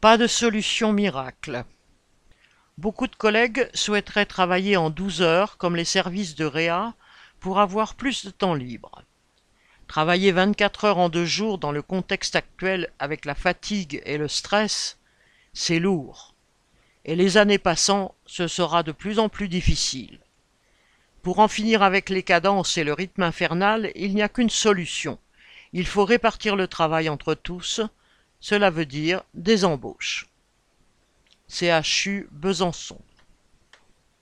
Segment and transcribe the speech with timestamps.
[0.00, 1.62] Pas de solution miracle.
[2.78, 6.94] Beaucoup de collègues souhaiteraient travailler en 12 heures comme les services de Réa
[7.38, 9.02] pour avoir plus de temps libre.
[9.88, 14.26] Travailler 24 heures en deux jours dans le contexte actuel avec la fatigue et le
[14.26, 14.96] stress,
[15.52, 16.34] c'est lourd.
[17.04, 20.20] Et les années passant, ce sera de plus en plus difficile.
[21.20, 25.18] Pour en finir avec les cadences et le rythme infernal, il n'y a qu'une solution.
[25.74, 27.82] Il faut répartir le travail entre tous,
[28.40, 30.26] cela veut dire des embauches.
[31.48, 32.98] CHU Besançon